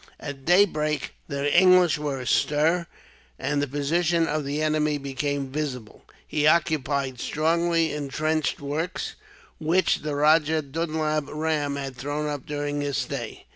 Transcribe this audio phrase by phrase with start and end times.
[0.19, 2.87] At daybreak the English were astir,
[3.37, 6.01] and the position of the enemy became visible.
[6.25, 9.13] He occupied strongly intrenched works,
[9.59, 13.45] which the Rajah Dulab Ram had thrown up during his stay.